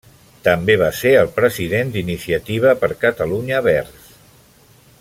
També 0.45 0.75
va 0.81 0.87
ser 0.99 1.11
el 1.17 1.29
president 1.35 1.93
d'Iniciativa 1.97 2.73
per 2.85 2.91
Catalunya 3.05 3.61
Verds. 3.69 4.09